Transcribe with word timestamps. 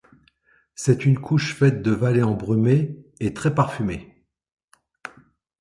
C'est 0.73 1.05
une 1.05 1.19
couche 1.19 1.53
faite 1.53 1.83
de 1.83 1.91
vallées 1.91 2.23
embrumées 2.23 2.97
et 3.19 3.35
très 3.35 3.53
parfumées. 3.53 4.25